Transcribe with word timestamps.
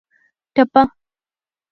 ټپه 0.53 0.83